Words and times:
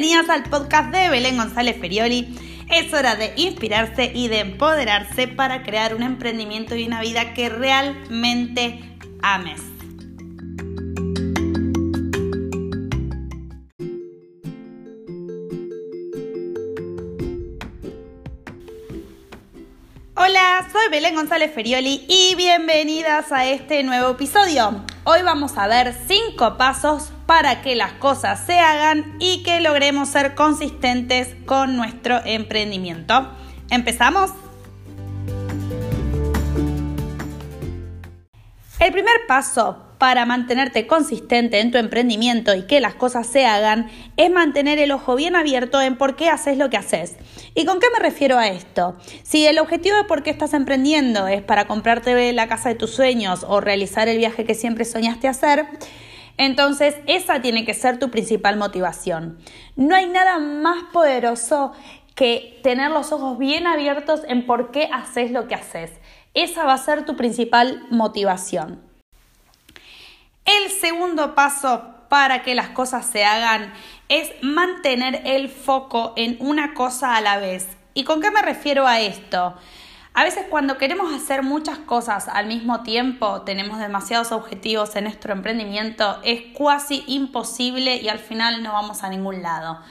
Bienvenidas 0.00 0.30
al 0.30 0.44
podcast 0.44 0.92
de 0.92 1.08
Belén 1.08 1.36
González 1.36 1.76
Ferioli. 1.80 2.28
Es 2.70 2.94
hora 2.94 3.16
de 3.16 3.32
inspirarse 3.34 4.12
y 4.14 4.28
de 4.28 4.38
empoderarse 4.38 5.26
para 5.26 5.64
crear 5.64 5.92
un 5.92 6.04
emprendimiento 6.04 6.76
y 6.76 6.86
una 6.86 7.00
vida 7.00 7.34
que 7.34 7.48
realmente 7.48 8.78
ames. 9.22 9.60
Soy 20.72 20.88
Belén 20.90 21.14
González 21.14 21.52
Ferioli 21.54 22.06
y 22.08 22.34
bienvenidas 22.34 23.32
a 23.32 23.44
este 23.44 23.82
nuevo 23.82 24.12
episodio. 24.12 24.82
Hoy 25.04 25.20
vamos 25.22 25.58
a 25.58 25.66
ver 25.66 25.94
5 26.08 26.56
pasos 26.56 27.12
para 27.26 27.60
que 27.60 27.76
las 27.76 27.92
cosas 27.94 28.46
se 28.46 28.58
hagan 28.58 29.16
y 29.20 29.42
que 29.42 29.60
logremos 29.60 30.08
ser 30.08 30.34
consistentes 30.34 31.36
con 31.44 31.76
nuestro 31.76 32.20
emprendimiento. 32.24 33.28
¿Empezamos? 33.68 34.32
El 38.80 38.92
primer 38.92 39.26
paso 39.28 39.87
para 39.98 40.24
mantenerte 40.26 40.86
consistente 40.86 41.60
en 41.60 41.70
tu 41.70 41.78
emprendimiento 41.78 42.54
y 42.54 42.66
que 42.66 42.80
las 42.80 42.94
cosas 42.94 43.26
se 43.26 43.44
hagan 43.46 43.90
es 44.16 44.30
mantener 44.30 44.78
el 44.78 44.92
ojo 44.92 45.16
bien 45.16 45.34
abierto 45.34 45.80
en 45.80 45.96
por 45.96 46.16
qué 46.16 46.30
haces 46.30 46.56
lo 46.56 46.70
que 46.70 46.76
haces. 46.76 47.16
¿Y 47.54 47.64
con 47.64 47.80
qué 47.80 47.88
me 47.92 47.98
refiero 47.98 48.38
a 48.38 48.46
esto? 48.46 48.96
Si 49.24 49.46
el 49.46 49.58
objetivo 49.58 49.96
de 49.96 50.04
por 50.04 50.22
qué 50.22 50.30
estás 50.30 50.54
emprendiendo 50.54 51.26
es 51.26 51.42
para 51.42 51.66
comprarte 51.66 52.32
la 52.32 52.48
casa 52.48 52.68
de 52.68 52.76
tus 52.76 52.90
sueños 52.90 53.44
o 53.46 53.60
realizar 53.60 54.08
el 54.08 54.18
viaje 54.18 54.44
que 54.44 54.54
siempre 54.54 54.84
soñaste 54.84 55.26
hacer, 55.26 55.66
entonces 56.36 56.94
esa 57.06 57.42
tiene 57.42 57.64
que 57.64 57.74
ser 57.74 57.98
tu 57.98 58.10
principal 58.10 58.56
motivación. 58.56 59.38
No 59.74 59.96
hay 59.96 60.06
nada 60.06 60.38
más 60.38 60.84
poderoso 60.92 61.72
que 62.14 62.60
tener 62.62 62.90
los 62.92 63.12
ojos 63.12 63.38
bien 63.38 63.66
abiertos 63.66 64.22
en 64.28 64.46
por 64.46 64.70
qué 64.70 64.88
haces 64.92 65.32
lo 65.32 65.48
que 65.48 65.56
haces. 65.56 65.90
Esa 66.34 66.64
va 66.64 66.74
a 66.74 66.78
ser 66.78 67.04
tu 67.04 67.16
principal 67.16 67.86
motivación. 67.90 68.87
El 70.48 70.70
segundo 70.70 71.34
paso 71.34 71.82
para 72.08 72.42
que 72.42 72.54
las 72.54 72.70
cosas 72.70 73.04
se 73.04 73.22
hagan 73.22 73.70
es 74.08 74.32
mantener 74.40 75.20
el 75.26 75.50
foco 75.50 76.14
en 76.16 76.38
una 76.40 76.72
cosa 76.72 77.16
a 77.16 77.20
la 77.20 77.36
vez. 77.36 77.68
¿Y 77.92 78.04
con 78.04 78.22
qué 78.22 78.30
me 78.30 78.40
refiero 78.40 78.86
a 78.86 78.98
esto? 78.98 79.54
A 80.14 80.24
veces 80.24 80.46
cuando 80.48 80.78
queremos 80.78 81.12
hacer 81.12 81.42
muchas 81.42 81.76
cosas 81.80 82.28
al 82.28 82.46
mismo 82.46 82.82
tiempo, 82.82 83.42
tenemos 83.42 83.78
demasiados 83.78 84.32
objetivos 84.32 84.96
en 84.96 85.04
nuestro 85.04 85.34
emprendimiento, 85.34 86.18
es 86.24 86.44
casi 86.56 87.04
imposible 87.06 87.96
y 87.96 88.08
al 88.08 88.18
final 88.18 88.62
no 88.62 88.72
vamos 88.72 89.04
a 89.04 89.10
ningún 89.10 89.42
lado. 89.42 89.82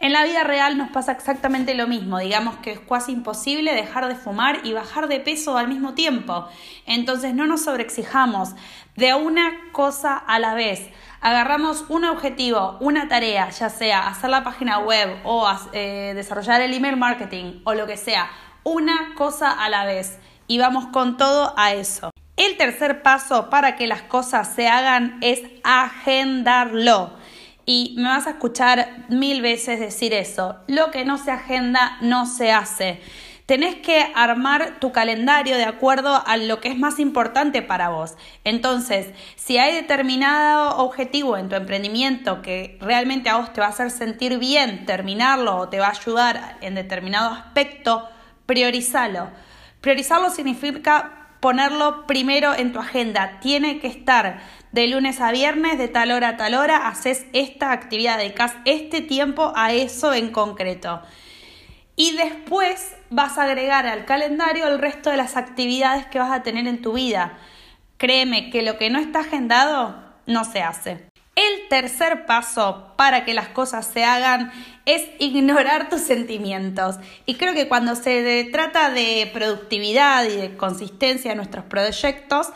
En 0.00 0.14
la 0.14 0.24
vida 0.24 0.44
real 0.44 0.78
nos 0.78 0.88
pasa 0.88 1.12
exactamente 1.12 1.74
lo 1.74 1.86
mismo, 1.86 2.18
digamos 2.18 2.56
que 2.56 2.72
es 2.72 2.80
casi 2.80 3.12
imposible 3.12 3.74
dejar 3.74 4.08
de 4.08 4.14
fumar 4.14 4.60
y 4.64 4.72
bajar 4.72 5.08
de 5.08 5.20
peso 5.20 5.58
al 5.58 5.68
mismo 5.68 5.92
tiempo. 5.92 6.48
Entonces 6.86 7.34
no 7.34 7.46
nos 7.46 7.64
sobreexijamos 7.64 8.54
de 8.96 9.12
una 9.12 9.52
cosa 9.72 10.16
a 10.16 10.38
la 10.38 10.54
vez. 10.54 10.88
Agarramos 11.20 11.84
un 11.90 12.06
objetivo, 12.06 12.78
una 12.80 13.08
tarea, 13.08 13.50
ya 13.50 13.68
sea 13.68 14.08
hacer 14.08 14.30
la 14.30 14.42
página 14.42 14.78
web 14.78 15.18
o 15.24 15.46
eh, 15.74 16.12
desarrollar 16.14 16.62
el 16.62 16.72
email 16.72 16.96
marketing 16.96 17.60
o 17.64 17.74
lo 17.74 17.86
que 17.86 17.98
sea, 17.98 18.30
una 18.64 19.14
cosa 19.16 19.52
a 19.52 19.68
la 19.68 19.84
vez 19.84 20.18
y 20.46 20.56
vamos 20.56 20.86
con 20.86 21.18
todo 21.18 21.52
a 21.58 21.74
eso. 21.74 22.10
El 22.38 22.56
tercer 22.56 23.02
paso 23.02 23.50
para 23.50 23.76
que 23.76 23.86
las 23.86 24.00
cosas 24.00 24.54
se 24.54 24.66
hagan 24.66 25.18
es 25.20 25.42
agendarlo. 25.62 27.19
Y 27.66 27.94
me 27.96 28.08
vas 28.08 28.26
a 28.26 28.30
escuchar 28.30 29.06
mil 29.08 29.42
veces 29.42 29.80
decir 29.80 30.12
eso. 30.12 30.56
Lo 30.66 30.90
que 30.90 31.04
no 31.04 31.18
se 31.18 31.30
agenda 31.30 31.98
no 32.00 32.26
se 32.26 32.52
hace. 32.52 33.00
Tenés 33.50 33.74
que 33.74 34.12
armar 34.14 34.78
tu 34.78 34.92
calendario 34.92 35.56
de 35.56 35.64
acuerdo 35.64 36.22
a 36.24 36.36
lo 36.36 36.60
que 36.60 36.68
es 36.68 36.78
más 36.78 37.00
importante 37.00 37.62
para 37.62 37.88
vos. 37.88 38.14
Entonces, 38.44 39.08
si 39.34 39.58
hay 39.58 39.74
determinado 39.74 40.76
objetivo 40.76 41.36
en 41.36 41.48
tu 41.48 41.56
emprendimiento 41.56 42.42
que 42.42 42.78
realmente 42.80 43.28
a 43.28 43.38
vos 43.38 43.52
te 43.52 43.60
va 43.60 43.66
a 43.66 43.70
hacer 43.70 43.90
sentir 43.90 44.38
bien 44.38 44.86
terminarlo 44.86 45.56
o 45.56 45.68
te 45.68 45.80
va 45.80 45.88
a 45.88 45.90
ayudar 45.90 46.58
en 46.60 46.76
determinado 46.76 47.34
aspecto, 47.34 48.08
priorizalo. 48.46 49.30
Priorizarlo 49.80 50.30
significa 50.30 51.19
ponerlo 51.40 52.06
primero 52.06 52.54
en 52.54 52.72
tu 52.72 52.78
agenda. 52.78 53.40
Tiene 53.40 53.80
que 53.80 53.88
estar 53.88 54.40
de 54.72 54.86
lunes 54.86 55.20
a 55.20 55.32
viernes, 55.32 55.78
de 55.78 55.88
tal 55.88 56.12
hora 56.12 56.30
a 56.30 56.36
tal 56.36 56.54
hora, 56.54 56.88
haces 56.88 57.26
esta 57.32 57.72
actividad, 57.72 58.18
dedicas 58.18 58.54
este 58.64 59.00
tiempo 59.00 59.52
a 59.56 59.72
eso 59.72 60.14
en 60.14 60.30
concreto. 60.30 61.02
Y 61.96 62.16
después 62.16 62.94
vas 63.10 63.36
a 63.36 63.42
agregar 63.42 63.86
al 63.86 64.04
calendario 64.04 64.66
el 64.68 64.78
resto 64.78 65.10
de 65.10 65.16
las 65.16 65.36
actividades 65.36 66.06
que 66.06 66.18
vas 66.18 66.30
a 66.30 66.42
tener 66.42 66.66
en 66.66 66.80
tu 66.80 66.94
vida. 66.94 67.38
Créeme 67.98 68.50
que 68.50 68.62
lo 68.62 68.78
que 68.78 68.88
no 68.88 68.98
está 68.98 69.20
agendado 69.20 70.02
no 70.26 70.44
se 70.44 70.62
hace. 70.62 71.09
El 71.40 71.68
tercer 71.70 72.26
paso 72.26 72.92
para 72.98 73.24
que 73.24 73.32
las 73.32 73.48
cosas 73.48 73.86
se 73.86 74.04
hagan 74.04 74.52
es 74.84 75.08
ignorar 75.18 75.88
tus 75.88 76.02
sentimientos. 76.02 76.96
Y 77.24 77.36
creo 77.36 77.54
que 77.54 77.66
cuando 77.66 77.96
se 77.96 78.46
trata 78.52 78.90
de 78.90 79.30
productividad 79.32 80.24
y 80.24 80.36
de 80.36 80.56
consistencia 80.58 81.30
en 81.30 81.38
nuestros 81.38 81.64
proyectos, 81.64 82.48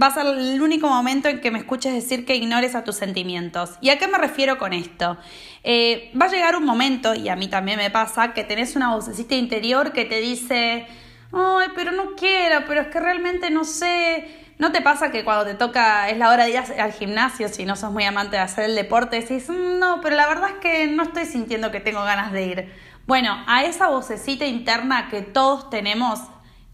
va 0.00 0.06
a 0.06 0.14
ser 0.14 0.26
el 0.26 0.62
único 0.62 0.88
momento 0.88 1.28
en 1.28 1.40
que 1.40 1.50
me 1.50 1.58
escuches 1.58 1.92
decir 1.92 2.24
que 2.24 2.36
ignores 2.36 2.76
a 2.76 2.84
tus 2.84 2.94
sentimientos. 2.94 3.70
¿Y 3.80 3.90
a 3.90 3.98
qué 3.98 4.06
me 4.06 4.16
refiero 4.16 4.58
con 4.58 4.74
esto? 4.74 5.16
Eh, 5.64 6.12
va 6.20 6.26
a 6.26 6.30
llegar 6.30 6.54
un 6.54 6.64
momento, 6.64 7.16
y 7.16 7.28
a 7.28 7.34
mí 7.34 7.48
también 7.48 7.78
me 7.78 7.90
pasa, 7.90 8.32
que 8.32 8.44
tenés 8.44 8.76
una 8.76 8.94
vocecita 8.94 9.34
interior 9.34 9.92
que 9.92 10.04
te 10.04 10.20
dice, 10.20 10.86
ay, 11.32 11.68
pero 11.74 11.90
no 11.90 12.14
quiero, 12.14 12.64
pero 12.68 12.82
es 12.82 12.86
que 12.86 13.00
realmente 13.00 13.50
no 13.50 13.64
sé. 13.64 14.49
¿No 14.60 14.72
te 14.72 14.82
pasa 14.82 15.10
que 15.10 15.24
cuando 15.24 15.46
te 15.46 15.54
toca, 15.54 16.10
es 16.10 16.18
la 16.18 16.28
hora 16.28 16.44
de 16.44 16.50
ir 16.50 16.58
al 16.58 16.92
gimnasio, 16.92 17.48
si 17.48 17.64
no 17.64 17.76
sos 17.76 17.90
muy 17.92 18.04
amante 18.04 18.36
de 18.36 18.42
hacer 18.42 18.66
el 18.66 18.76
deporte, 18.76 19.18
decís, 19.18 19.48
mm, 19.48 19.78
no, 19.78 20.02
pero 20.02 20.16
la 20.16 20.28
verdad 20.28 20.50
es 20.50 20.56
que 20.56 20.86
no 20.86 21.04
estoy 21.04 21.24
sintiendo 21.24 21.70
que 21.70 21.80
tengo 21.80 22.02
ganas 22.04 22.30
de 22.30 22.42
ir? 22.42 22.74
Bueno, 23.06 23.42
a 23.46 23.64
esa 23.64 23.88
vocecita 23.88 24.44
interna 24.44 25.08
que 25.08 25.22
todos 25.22 25.70
tenemos 25.70 26.20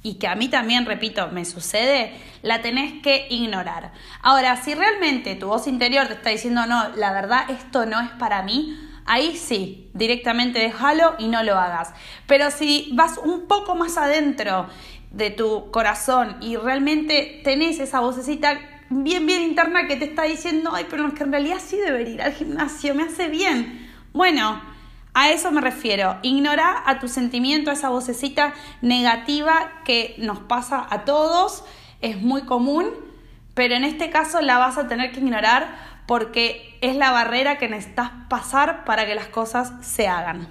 y 0.02 0.14
que 0.14 0.26
a 0.26 0.34
mí 0.34 0.48
también, 0.48 0.84
repito, 0.84 1.28
me 1.28 1.44
sucede, 1.44 2.20
la 2.42 2.60
tenés 2.60 3.00
que 3.04 3.28
ignorar. 3.30 3.92
Ahora, 4.20 4.56
si 4.56 4.74
realmente 4.74 5.36
tu 5.36 5.46
voz 5.46 5.68
interior 5.68 6.08
te 6.08 6.14
está 6.14 6.30
diciendo, 6.30 6.66
no, 6.66 6.88
la 6.96 7.12
verdad, 7.12 7.48
esto 7.50 7.86
no 7.86 8.00
es 8.00 8.10
para 8.18 8.42
mí, 8.42 8.76
ahí 9.04 9.36
sí, 9.36 9.92
directamente 9.94 10.58
déjalo 10.58 11.14
y 11.20 11.28
no 11.28 11.44
lo 11.44 11.56
hagas. 11.56 11.92
Pero 12.26 12.50
si 12.50 12.90
vas 12.94 13.16
un 13.16 13.46
poco 13.46 13.76
más 13.76 13.96
adentro 13.96 14.66
de 15.16 15.30
tu 15.30 15.70
corazón 15.70 16.36
y 16.40 16.56
realmente 16.56 17.40
tenés 17.42 17.80
esa 17.80 18.00
vocecita 18.00 18.58
bien, 18.90 19.26
bien 19.26 19.42
interna 19.42 19.86
que 19.86 19.96
te 19.96 20.04
está 20.04 20.24
diciendo, 20.24 20.70
ay, 20.74 20.86
pero 20.88 21.12
que 21.14 21.24
en 21.24 21.32
realidad 21.32 21.56
sí 21.64 21.76
debería 21.76 22.14
ir 22.14 22.22
al 22.22 22.34
gimnasio, 22.34 22.94
me 22.94 23.04
hace 23.04 23.28
bien. 23.28 23.90
Bueno, 24.12 24.60
a 25.14 25.30
eso 25.30 25.50
me 25.50 25.62
refiero. 25.62 26.18
Ignora 26.22 26.82
a 26.84 26.98
tu 26.98 27.08
sentimiento, 27.08 27.70
a 27.70 27.72
esa 27.72 27.88
vocecita 27.88 28.52
negativa 28.82 29.80
que 29.84 30.14
nos 30.18 30.40
pasa 30.40 30.86
a 30.90 31.04
todos, 31.04 31.64
es 32.02 32.20
muy 32.20 32.42
común, 32.42 32.90
pero 33.54 33.74
en 33.74 33.84
este 33.84 34.10
caso 34.10 34.42
la 34.42 34.58
vas 34.58 34.76
a 34.76 34.86
tener 34.86 35.12
que 35.12 35.20
ignorar 35.20 35.74
porque 36.06 36.78
es 36.82 36.94
la 36.94 37.10
barrera 37.10 37.56
que 37.56 37.68
necesitas 37.68 38.10
pasar 38.28 38.84
para 38.84 39.06
que 39.06 39.14
las 39.14 39.28
cosas 39.28 39.72
se 39.80 40.06
hagan. 40.06 40.46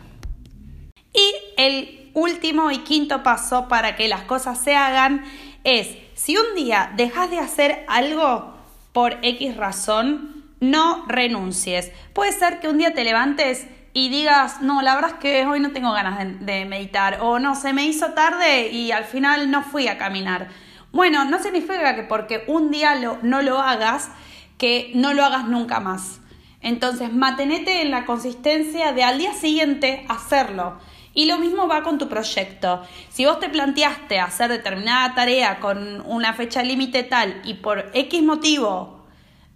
Y 1.13 1.33
el 1.57 2.04
último 2.15 2.71
y 2.71 2.79
quinto 2.79 3.21
paso 3.21 3.67
para 3.67 3.95
que 3.95 4.07
las 4.07 4.23
cosas 4.23 4.59
se 4.59 4.75
hagan 4.75 5.23
es, 5.63 5.97
si 6.15 6.37
un 6.37 6.55
día 6.55 6.91
dejas 6.95 7.29
de 7.29 7.37
hacer 7.37 7.85
algo 7.87 8.55
por 8.93 9.19
X 9.21 9.55
razón, 9.57 10.45
no 10.59 11.05
renuncies. 11.07 11.91
Puede 12.13 12.31
ser 12.31 12.59
que 12.59 12.69
un 12.69 12.77
día 12.77 12.93
te 12.93 13.03
levantes 13.03 13.67
y 13.93 14.09
digas, 14.09 14.61
no, 14.61 14.81
la 14.81 14.95
verdad 14.95 15.11
es 15.11 15.19
que 15.19 15.45
hoy 15.45 15.59
no 15.59 15.71
tengo 15.71 15.91
ganas 15.91 16.19
de, 16.39 16.65
meditar, 16.65 17.19
o 17.21 17.39
no, 17.39 17.55
se 17.55 17.73
me 17.73 17.85
hizo 17.85 18.13
tarde 18.13 18.69
y 18.69 18.91
al 18.91 19.03
final 19.03 19.51
no 19.51 19.63
fui 19.63 19.87
a 19.87 19.97
caminar. 19.97 20.49
Bueno, 20.91 21.25
no 21.25 21.39
significa 21.39 21.95
que 21.95 22.03
porque 22.03 22.43
un 22.47 22.71
día 22.71 22.95
no 23.21 23.41
lo 23.41 23.59
hagas, 23.59 24.09
que 24.57 24.91
no 24.95 25.13
lo 25.13 25.25
hagas 25.25 25.45
nunca 25.45 25.79
más. 25.79 26.19
Entonces, 26.61 27.13
mantenete 27.13 27.81
en 27.81 27.91
la 27.91 28.05
consistencia 28.05 28.91
de 28.91 29.03
al 29.03 29.17
día 29.17 29.33
siguiente 29.33 30.05
hacerlo. 30.09 30.77
Y 31.15 31.25
lo 31.25 31.39
mismo 31.39 31.67
va 31.67 31.81
con 31.81 31.97
tu 31.97 32.07
proyecto. 32.09 32.83
Si 33.09 33.25
vos 33.25 33.39
te 33.39 33.49
planteaste 33.49 34.19
hacer 34.19 34.51
determinada 34.51 35.15
tarea 35.15 35.59
con 35.59 36.01
una 36.05 36.33
fecha 36.33 36.61
límite 36.61 37.03
tal 37.03 37.41
y 37.45 37.55
por 37.55 37.89
X 37.93 38.21
motivo 38.21 39.07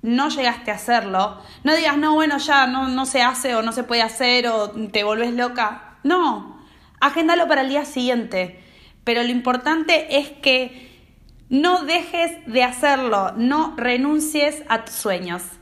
no 0.01 0.29
llegaste 0.29 0.71
a 0.71 0.75
hacerlo, 0.75 1.41
no 1.65 1.75
digas, 1.75 1.97
no, 1.97 2.13
bueno, 2.13 2.37
ya 2.37 2.65
no, 2.65 2.87
no 2.87 3.05
se 3.05 3.21
hace 3.21 3.55
o 3.55 3.61
no 3.61 3.73
se 3.73 3.83
puede 3.83 4.01
hacer 4.01 4.47
o 4.47 4.71
te 4.71 5.03
volvés 5.03 5.33
loca. 5.33 5.97
No, 6.03 6.61
agéndalo 7.01 7.47
para 7.49 7.61
el 7.61 7.69
día 7.69 7.83
siguiente. 7.83 8.63
Pero 9.03 9.21
lo 9.23 9.29
importante 9.29 10.17
es 10.17 10.29
que 10.29 10.89
no 11.49 11.83
dejes 11.83 12.31
de 12.45 12.63
hacerlo, 12.63 13.33
no 13.35 13.73
renuncies 13.75 14.63
a 14.69 14.85
tus 14.85 14.95
sueños. 14.95 15.58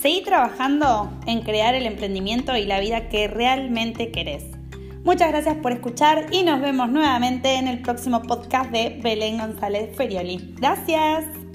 Seguí 0.00 0.22
trabajando 0.22 1.10
en 1.26 1.42
crear 1.42 1.74
el 1.74 1.84
emprendimiento 1.84 2.56
y 2.56 2.64
la 2.66 2.78
vida 2.78 3.08
que 3.08 3.26
realmente 3.26 4.12
querés. 4.12 4.44
Muchas 5.02 5.30
gracias 5.30 5.56
por 5.56 5.72
escuchar 5.72 6.26
y 6.30 6.44
nos 6.44 6.60
vemos 6.60 6.88
nuevamente 6.88 7.54
en 7.56 7.66
el 7.66 7.82
próximo 7.82 8.22
podcast 8.22 8.70
de 8.70 9.00
Belén 9.02 9.38
González 9.38 9.96
Ferioli. 9.96 10.54
Gracias. 10.56 11.47